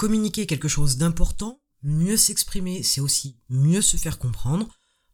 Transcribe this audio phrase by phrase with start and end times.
[0.00, 4.66] communiquer quelque chose d'important, mieux s'exprimer, c'est aussi mieux se faire comprendre.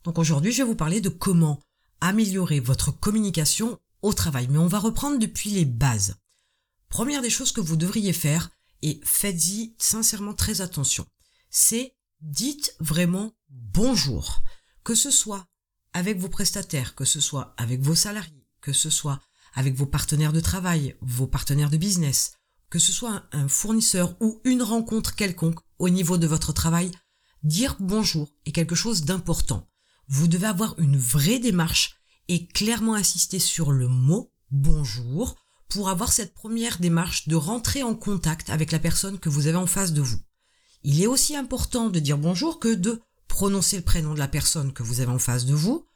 [0.04, 1.58] Donc aujourd'hui, je vais vous parler de comment
[2.00, 4.46] améliorer votre communication au travail.
[4.48, 6.14] Mais on va reprendre depuis les bases.
[6.88, 8.48] Première des choses que vous devriez faire,
[8.82, 11.04] et faites-y sincèrement très attention,
[11.50, 14.44] c'est dites vraiment bonjour.
[14.84, 15.48] Que ce soit
[15.94, 19.20] avec vos prestataires, que ce soit avec vos salariés, que ce soit
[19.52, 22.34] avec vos partenaires de travail, vos partenaires de business,
[22.70, 26.90] que ce soit un fournisseur ou une rencontre quelconque au niveau de votre travail,
[27.42, 29.68] dire bonjour est quelque chose d'important.
[30.08, 31.96] Vous devez avoir une vraie démarche
[32.28, 35.36] et clairement insister sur le mot bonjour
[35.68, 39.56] pour avoir cette première démarche de rentrer en contact avec la personne que vous avez
[39.56, 40.20] en face de vous.
[40.82, 44.72] Il est aussi important de dire bonjour que de prononcer le prénom de la personne
[44.72, 45.86] que vous avez en face de vous,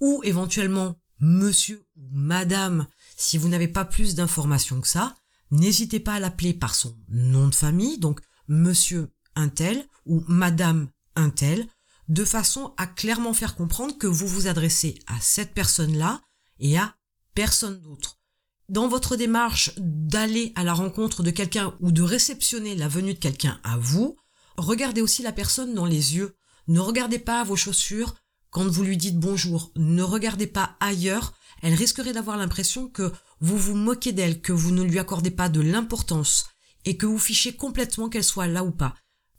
[0.00, 2.86] ou éventuellement monsieur ou madame
[3.16, 5.16] si vous n'avez pas plus d'informations que ça.
[5.50, 10.88] N'hésitez pas à l'appeler par son nom de famille, donc monsieur un tel ou madame
[11.16, 11.66] un tel,
[12.08, 16.20] de façon à clairement faire comprendre que vous vous adressez à cette personne-là
[16.58, 16.94] et à
[17.34, 18.18] personne d'autre.
[18.68, 23.18] Dans votre démarche d'aller à la rencontre de quelqu'un ou de réceptionner la venue de
[23.18, 24.16] quelqu'un à vous,
[24.56, 26.34] regardez aussi la personne dans les yeux.
[26.66, 28.14] Ne regardez pas vos chaussures
[28.50, 29.72] quand vous lui dites bonjour.
[29.76, 31.32] Ne regardez pas ailleurs.
[31.62, 35.48] Elle risquerait d'avoir l'impression que vous vous moquez d'elle, que vous ne lui accordez pas
[35.48, 36.46] de l'importance
[36.84, 38.94] et que vous fichez complètement qu'elle soit là ou pas.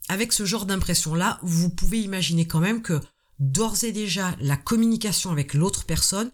[0.08, 3.00] Avec ce genre d'impression-là, vous pouvez imaginer quand même que
[3.38, 6.30] d'ores et déjà la communication avec l'autre personne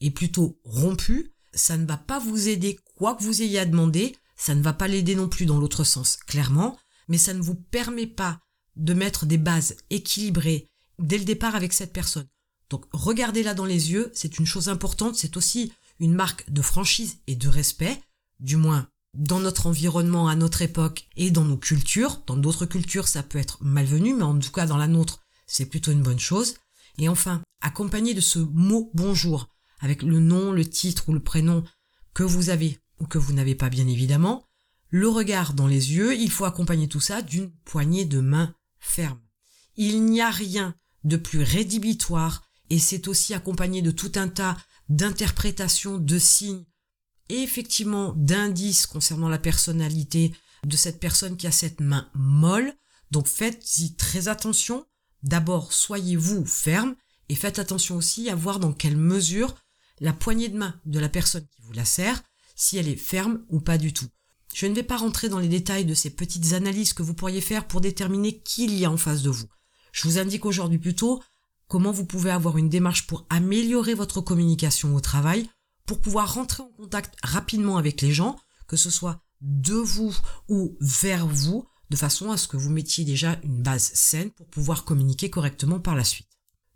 [0.00, 4.16] est plutôt rompue, ça ne va pas vous aider quoi que vous ayez à demander,
[4.36, 7.54] ça ne va pas l'aider non plus dans l'autre sens, clairement, mais ça ne vous
[7.54, 8.40] permet pas
[8.76, 10.68] de mettre des bases équilibrées
[10.98, 12.28] dès le départ avec cette personne.
[12.70, 17.18] Donc regardez-la dans les yeux, c'est une chose importante, c'est aussi une marque de franchise
[17.26, 18.02] et de respect,
[18.40, 22.22] du moins dans notre environnement à notre époque et dans nos cultures.
[22.26, 25.66] Dans d'autres cultures, ça peut être malvenu, mais en tout cas dans la nôtre, c'est
[25.66, 26.54] plutôt une bonne chose.
[26.98, 29.48] Et enfin, accompagné de ce mot bonjour,
[29.80, 31.64] avec le nom, le titre ou le prénom
[32.14, 34.46] que vous avez ou que vous n'avez pas bien évidemment,
[34.88, 39.18] le regard dans les yeux, il faut accompagner tout ça d'une poignée de main ferme.
[39.76, 40.74] Il n'y a rien
[41.04, 44.56] de plus rédhibitoire et c'est aussi accompagné de tout un tas
[44.88, 46.64] d'interprétations, de signes
[47.28, 50.32] et effectivement d'indices concernant la personnalité
[50.66, 52.72] de cette personne qui a cette main molle.
[53.10, 54.86] Donc faites-y très attention.
[55.22, 56.96] D'abord, soyez-vous ferme
[57.28, 59.54] et faites attention aussi à voir dans quelle mesure
[60.00, 62.22] la poignée de main de la personne qui vous la serre,
[62.56, 64.08] si elle est ferme ou pas du tout.
[64.54, 67.42] Je ne vais pas rentrer dans les détails de ces petites analyses que vous pourriez
[67.42, 69.48] faire pour déterminer qui il y a en face de vous.
[69.92, 71.22] Je vous indique aujourd'hui plutôt
[71.72, 75.48] comment vous pouvez avoir une démarche pour améliorer votre communication au travail
[75.86, 80.14] pour pouvoir rentrer en contact rapidement avec les gens, que ce soit de vous
[80.50, 84.46] ou vers vous, de façon à ce que vous mettiez déjà une base saine pour
[84.48, 86.28] pouvoir communiquer correctement par la suite.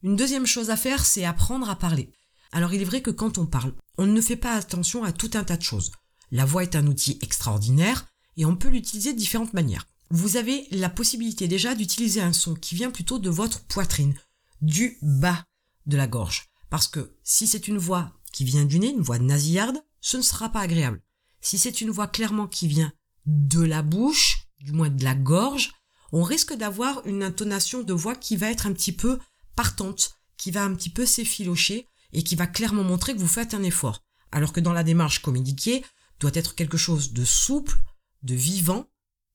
[0.03, 2.11] Une deuxième chose à faire, c'est apprendre à parler.
[2.51, 5.31] Alors il est vrai que quand on parle, on ne fait pas attention à tout
[5.35, 5.93] un tas de choses.
[6.31, 8.07] La voix est un outil extraordinaire
[8.39, 9.87] et on peut l'utiliser de différentes manières.
[10.09, 14.15] Vous avez la possibilité déjà d'utiliser un son qui vient plutôt de votre poitrine,
[14.61, 15.45] du bas
[15.87, 16.49] de la gorge.
[16.71, 20.23] Parce que si c'est une voix qui vient du nez, une voix nasillarde, ce ne
[20.23, 21.03] sera pas agréable.
[21.41, 22.93] Si c'est une voix clairement qui vient
[23.27, 25.73] de la bouche, du moins de la gorge,
[26.13, 29.19] on risque d'avoir une intonation de voix qui va être un petit peu
[29.55, 33.55] partante, qui va un petit peu s'effilocher et qui va clairement montrer que vous faites
[33.55, 34.03] un effort.
[34.33, 35.85] Alors que dans la démarche communiquée,
[36.21, 37.79] doit être quelque chose de souple,
[38.23, 38.89] de vivant,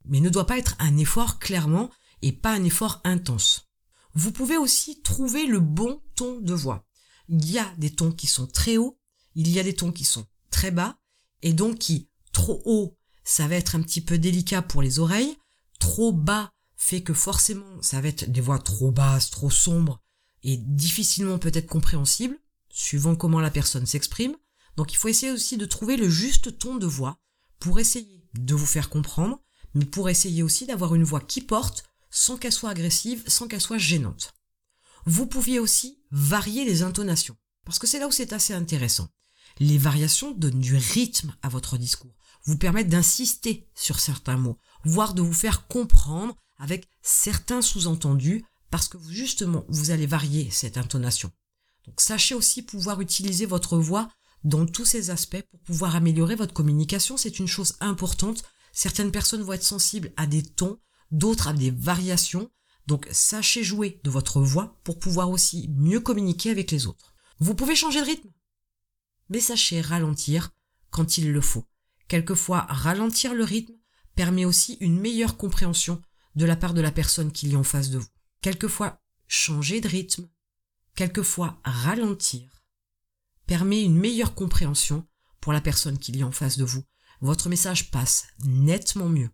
[0.05, 1.89] mais ne doit pas être un effort clairement
[2.21, 3.70] et pas un effort intense.
[4.13, 6.85] Vous pouvez aussi trouver le bon ton de voix
[7.31, 8.99] il y a des tons qui sont très hauts,
[9.35, 10.97] il y a des tons qui sont très bas,
[11.41, 15.37] et donc qui, trop haut, ça va être un petit peu délicat pour les oreilles,
[15.79, 20.01] trop bas fait que forcément ça va être des voix trop basses, trop sombres,
[20.43, 22.37] et difficilement peut-être compréhensibles,
[22.69, 24.35] suivant comment la personne s'exprime.
[24.75, 27.17] Donc il faut essayer aussi de trouver le juste ton de voix
[27.59, 29.39] pour essayer de vous faire comprendre,
[29.73, 33.61] mais pour essayer aussi d'avoir une voix qui porte sans qu'elle soit agressive, sans qu'elle
[33.61, 34.33] soit gênante.
[35.05, 39.09] Vous pouviez aussi varier les intonations, parce que c'est là où c'est assez intéressant.
[39.59, 42.13] Les variations donnent du rythme à votre discours,
[42.45, 48.87] vous permettent d'insister sur certains mots, voire de vous faire comprendre avec certains sous-entendus, parce
[48.87, 51.31] que justement, vous allez varier cette intonation.
[51.85, 54.09] Donc sachez aussi pouvoir utiliser votre voix
[54.43, 58.43] dans tous ces aspects pour pouvoir améliorer votre communication, c'est une chose importante.
[58.71, 60.79] Certaines personnes vont être sensibles à des tons,
[61.11, 62.49] d'autres à des variations,
[62.87, 67.13] donc sachez jouer de votre voix pour pouvoir aussi mieux communiquer avec les autres.
[67.39, 68.29] Vous pouvez changer de rythme,
[69.29, 70.51] mais sachez ralentir
[70.89, 71.65] quand il le faut.
[72.07, 73.73] Quelquefois, ralentir le rythme
[74.15, 76.01] permet aussi une meilleure compréhension
[76.35, 78.09] de la part de la personne qui est en face de vous.
[78.41, 80.27] Quelquefois, changer de rythme,
[80.95, 82.63] quelquefois ralentir,
[83.47, 85.07] permet une meilleure compréhension
[85.39, 86.83] pour la personne qui est en face de vous.
[87.21, 89.29] Votre message passe nettement mieux.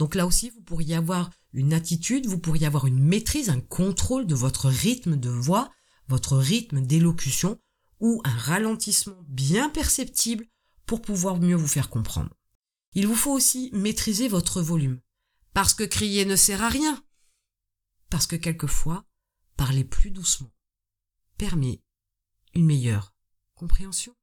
[0.00, 4.26] Donc là aussi, vous pourriez avoir une attitude, vous pourriez avoir une maîtrise, un contrôle
[4.26, 5.70] de votre rythme de voix,
[6.08, 7.60] votre rythme d'élocution,
[8.00, 10.46] ou un ralentissement bien perceptible
[10.86, 12.34] pour pouvoir mieux vous faire comprendre.
[12.94, 15.02] Il vous faut aussi maîtriser votre volume.
[15.52, 17.04] Parce que crier ne sert à rien.
[18.08, 19.04] Parce que quelquefois,
[19.58, 20.50] parler plus doucement
[21.36, 21.82] permet
[22.54, 23.12] une meilleure
[23.54, 24.16] compréhension.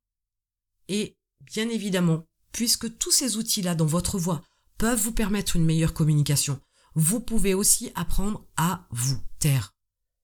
[0.87, 4.41] Et bien évidemment, puisque tous ces outils-là dans votre voix
[4.77, 6.59] peuvent vous permettre une meilleure communication,
[6.95, 9.75] vous pouvez aussi apprendre à vous taire.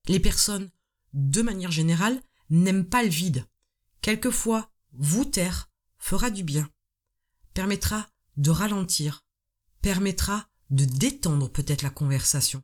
[0.08, 0.70] Les personnes,
[1.14, 3.46] de manière générale, n'aiment pas le vide.
[4.02, 6.70] Quelquefois, vous taire fera du bien,
[7.54, 8.08] permettra
[8.38, 9.26] de ralentir,
[9.82, 12.64] permettra de détendre peut-être la conversation,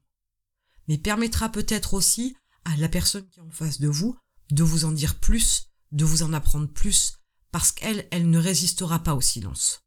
[0.87, 4.17] mais permettra peut-être aussi à la personne qui est en face de vous
[4.51, 7.19] de vous en dire plus, de vous en apprendre plus,
[7.51, 9.81] parce qu'elle, elle ne résistera pas au silence.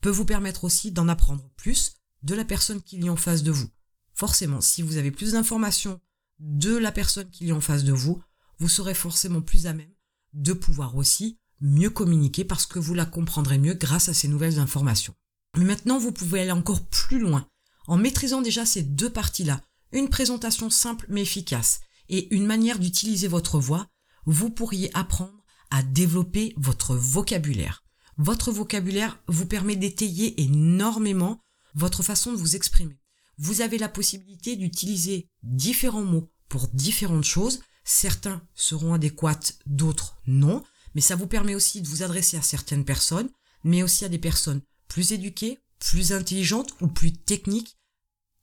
[0.00, 3.52] Peut vous permettre aussi d'en apprendre plus de la personne qui est en face de
[3.52, 3.68] vous.
[4.14, 6.00] Forcément, si vous avez plus d'informations
[6.38, 8.22] de la personne qui est en face de vous,
[8.58, 9.92] vous serez forcément plus à même
[10.34, 14.58] de pouvoir aussi mieux communiquer parce que vous la comprendrez mieux grâce à ces nouvelles
[14.58, 15.14] informations.
[15.56, 17.48] Mais maintenant, vous pouvez aller encore plus loin
[17.86, 19.60] en maîtrisant déjà ces deux parties-là,
[19.92, 23.86] une présentation simple mais efficace et une manière d'utiliser votre voix,
[24.26, 27.82] vous pourriez apprendre à développer votre vocabulaire.
[28.18, 31.40] Votre vocabulaire vous permet d'étayer énormément
[31.74, 32.98] votre façon de vous exprimer.
[33.38, 37.60] Vous avez la possibilité d'utiliser différents mots pour différentes choses.
[37.84, 40.62] Certains seront adéquats, d'autres non
[40.94, 43.30] mais ça vous permet aussi de vous adresser à certaines personnes,
[43.64, 47.76] mais aussi à des personnes plus éduquées, plus intelligentes ou plus techniques,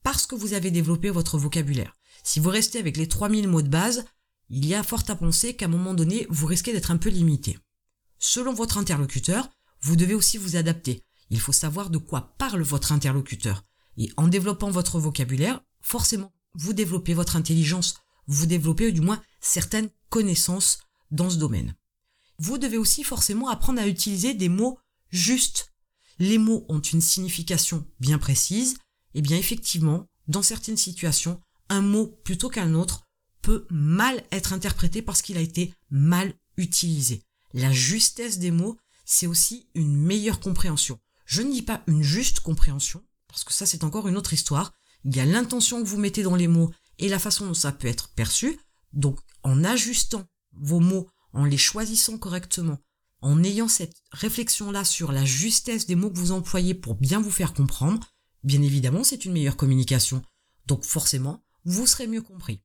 [0.04, 1.94] parce que vous avez développé votre vocabulaire.
[2.24, 4.06] Si vous restez avec les 3000 mots de base,
[4.50, 7.10] il y a fort à penser qu'à un moment donné, vous risquez d'être un peu
[7.10, 7.58] limité.
[8.20, 9.50] Selon votre interlocuteur,
[9.86, 11.02] vous devez aussi vous adapter.
[11.30, 13.64] Il faut savoir de quoi parle votre interlocuteur.
[13.98, 17.96] Et en développant votre vocabulaire, forcément, vous développez votre intelligence,
[18.28, 20.80] vous développez du moins certaines connaissances
[21.12, 21.76] dans ce domaine
[22.38, 24.80] vous devez aussi forcément apprendre à utiliser des mots
[25.12, 25.74] justes.
[26.20, 28.78] Les mots ont une signification bien précise,
[29.14, 33.04] et bien effectivement, dans certaines situations, un mot plutôt qu'un autre
[33.42, 37.24] peut mal être interprété parce qu'il a été mal utilisé.
[37.54, 41.00] La justesse des mots, c'est aussi une meilleure compréhension.
[41.26, 44.74] Je ne dis pas une juste compréhension, parce que ça c'est encore une autre histoire.
[45.04, 47.72] Il y a l'intention que vous mettez dans les mots et la façon dont ça
[47.72, 48.60] peut être perçu.
[48.94, 52.80] Donc en ajustant vos mots en les choisissant correctement,
[53.22, 57.32] en ayant cette réflexion-là sur la justesse des mots que vous employez pour bien vous
[57.32, 58.08] faire comprendre,
[58.44, 60.22] bien évidemment, c'est une meilleure communication.
[60.66, 62.62] Donc forcément, vous serez mieux compris.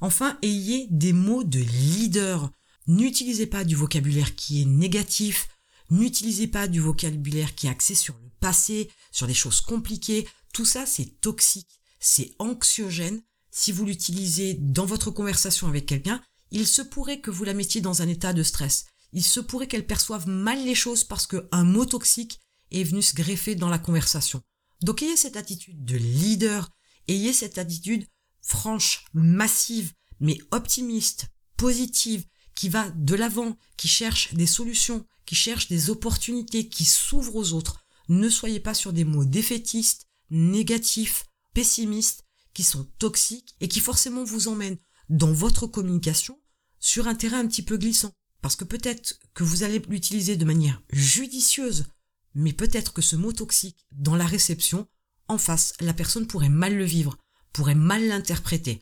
[0.00, 2.50] Enfin, ayez des mots de leader.
[2.86, 5.48] N'utilisez pas du vocabulaire qui est négatif,
[5.90, 10.28] n'utilisez pas du vocabulaire qui est axé sur le passé, sur des choses compliquées.
[10.52, 13.22] Tout ça, c'est toxique, c'est anxiogène.
[13.50, 17.80] Si vous l'utilisez dans votre conversation avec quelqu'un, il se pourrait que vous la mettiez
[17.80, 18.86] dans un état de stress.
[19.12, 22.40] Il se pourrait qu'elle perçoive mal les choses parce qu'un mot toxique
[22.70, 24.42] est venu se greffer dans la conversation.
[24.82, 26.70] Donc ayez cette attitude de leader,
[27.08, 28.06] ayez cette attitude
[28.42, 35.68] franche, massive, mais optimiste, positive, qui va de l'avant, qui cherche des solutions, qui cherche
[35.68, 37.84] des opportunités, qui s'ouvre aux autres.
[38.08, 44.24] Ne soyez pas sur des mots défaitistes, négatifs, pessimistes, qui sont toxiques et qui forcément
[44.24, 44.78] vous emmènent
[45.10, 46.40] dans votre communication
[46.80, 48.12] sur un terrain un petit peu glissant.
[48.40, 51.86] Parce que peut-être que vous allez l'utiliser de manière judicieuse,
[52.34, 54.88] mais peut-être que ce mot toxique, dans la réception,
[55.28, 57.18] en face, la personne pourrait mal le vivre,
[57.52, 58.80] pourrait mal l'interpréter.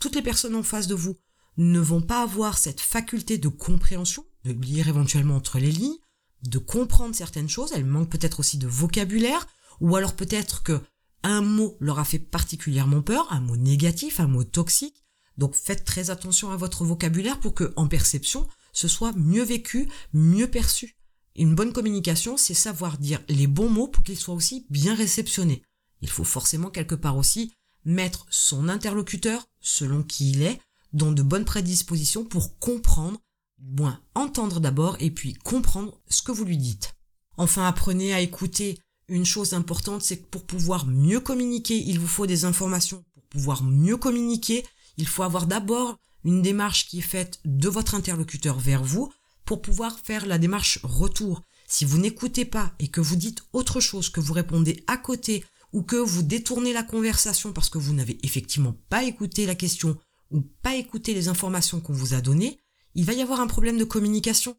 [0.00, 1.18] Toutes les personnes en face de vous
[1.56, 5.98] ne vont pas avoir cette faculté de compréhension, de lire éventuellement entre les lignes,
[6.42, 9.46] de comprendre certaines choses, elles manquent peut-être aussi de vocabulaire,
[9.80, 10.80] ou alors peut-être que
[11.22, 15.04] un mot leur a fait particulièrement peur, un mot négatif, un mot toxique,
[15.38, 19.88] donc faites très attention à votre vocabulaire pour que, en perception, ce soit mieux vécu,
[20.12, 20.96] mieux perçu.
[21.36, 25.62] Une bonne communication, c'est savoir dire les bons mots pour qu'ils soient aussi bien réceptionnés.
[26.00, 27.52] Il faut forcément quelque part aussi
[27.84, 30.60] mettre son interlocuteur, selon qui il est,
[30.92, 33.18] dans de bonnes prédispositions pour comprendre,
[33.58, 36.94] moins entendre d'abord et puis comprendre ce que vous lui dites.
[37.36, 38.78] Enfin, apprenez à écouter.
[39.08, 43.04] Une chose importante, c'est que pour pouvoir mieux communiquer, il vous faut des informations.
[43.14, 44.64] Pour pouvoir mieux communiquer,
[44.96, 49.12] il faut avoir d'abord une démarche qui est faite de votre interlocuteur vers vous
[49.44, 51.42] pour pouvoir faire la démarche retour.
[51.66, 55.44] Si vous n'écoutez pas et que vous dites autre chose, que vous répondez à côté
[55.72, 59.96] ou que vous détournez la conversation parce que vous n'avez effectivement pas écouté la question
[60.32, 62.58] ou pas écouté les informations qu'on vous a données,
[62.94, 64.56] il va y avoir un problème de communication.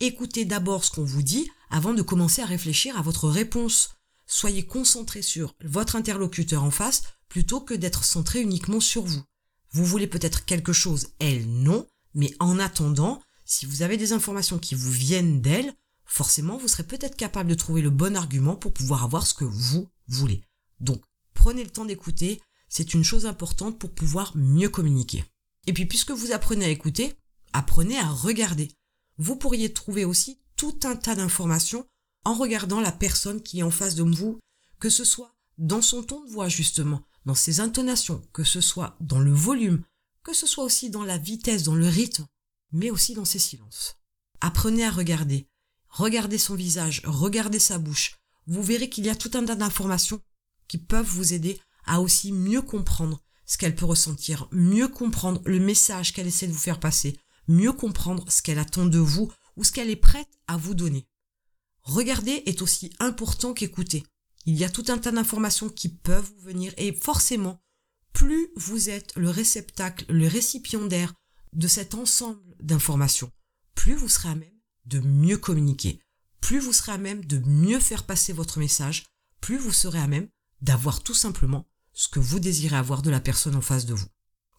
[0.00, 3.90] Écoutez d'abord ce qu'on vous dit avant de commencer à réfléchir à votre réponse.
[4.26, 9.22] Soyez concentré sur votre interlocuteur en face plutôt que d'être centré uniquement sur vous.
[9.70, 14.58] Vous voulez peut-être quelque chose, elle non, mais en attendant, si vous avez des informations
[14.58, 18.72] qui vous viennent d'elle, forcément vous serez peut-être capable de trouver le bon argument pour
[18.72, 20.42] pouvoir avoir ce que vous voulez.
[20.80, 21.02] Donc,
[21.32, 22.40] prenez le temps d'écouter,
[22.72, 25.26] c'est une chose importante pour pouvoir mieux communiquer.
[25.66, 27.12] Et puis, puisque vous apprenez à écouter,
[27.52, 28.70] apprenez à regarder.
[29.18, 31.86] Vous pourriez trouver aussi tout un tas d'informations
[32.24, 34.40] en regardant la personne qui est en face de vous,
[34.80, 38.96] que ce soit dans son ton de voix justement, dans ses intonations, que ce soit
[39.00, 39.84] dans le volume,
[40.22, 42.24] que ce soit aussi dans la vitesse, dans le rythme,
[42.72, 43.96] mais aussi dans ses silences.
[44.40, 45.46] Apprenez à regarder.
[45.90, 48.16] Regardez son visage, regardez sa bouche.
[48.46, 50.22] Vous verrez qu'il y a tout un tas d'informations
[50.68, 55.58] qui peuvent vous aider à aussi mieux comprendre ce qu'elle peut ressentir, mieux comprendre le
[55.58, 59.64] message qu'elle essaie de vous faire passer, mieux comprendre ce qu'elle attend de vous ou
[59.64, 61.06] ce qu'elle est prête à vous donner.
[61.82, 64.04] Regarder est aussi important qu'écouter.
[64.46, 67.60] Il y a tout un tas d'informations qui peuvent vous venir et forcément,
[68.12, 71.12] plus vous êtes le réceptacle, le récipiendaire
[71.52, 73.30] de cet ensemble d'informations,
[73.74, 74.48] plus vous serez à même
[74.86, 76.00] de mieux communiquer,
[76.40, 79.04] plus vous serez à même de mieux faire passer votre message,
[79.40, 80.28] plus vous serez à même
[80.60, 84.06] d'avoir tout simplement ce que vous désirez avoir de la personne en face de vous.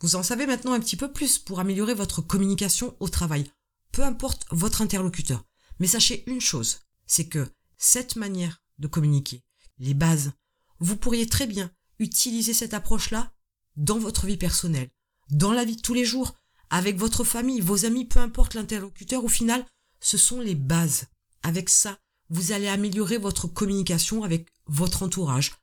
[0.02, 3.50] Vous en savez maintenant un petit peu plus pour améliorer votre communication au travail,
[3.92, 5.46] peu importe votre interlocuteur.
[5.80, 7.48] Mais sachez une chose, c'est que
[7.78, 9.44] cette manière de communiquer,
[9.80, 10.32] les bases,
[10.80, 13.34] vous pourriez très bien utiliser cette approche-là
[13.76, 14.90] dans votre vie personnelle,
[15.30, 16.36] dans la vie de tous les jours,
[16.70, 19.66] avec votre famille, vos amis, peu importe l'interlocuteur, au final,
[20.00, 21.06] ce sont les bases.
[21.44, 22.00] Avec ça,
[22.30, 25.54] vous allez améliorer votre communication avec votre entourage,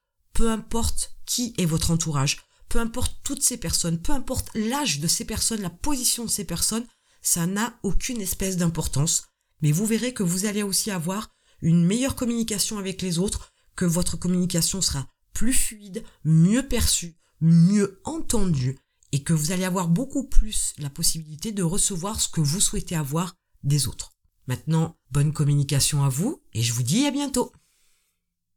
[0.40, 2.38] peu importe qui est votre entourage,
[2.70, 6.47] peu importe toutes ces personnes, peu importe l'âge de ces personnes, la position de ces
[6.47, 6.87] personnes,
[7.20, 9.25] ça n'a aucune espèce d'importance.
[9.61, 11.28] Mais vous verrez que vous allez aussi avoir
[11.61, 18.00] une meilleure communication avec les autres, que votre communication sera plus fluide, mieux perçue, mieux
[18.04, 18.78] entendue,
[19.12, 22.97] et que vous allez avoir beaucoup plus la possibilité de recevoir ce que vous souhaitez
[22.97, 24.14] avoir des autres.
[24.47, 27.52] Maintenant, bonne communication à vous, et je vous dis à bientôt